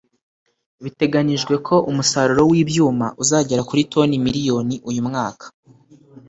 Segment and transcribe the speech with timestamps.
[0.83, 5.45] Biteganijwe ko umusaruro w'ibyuma uzagera kuri toni miliyoni uyu mwaka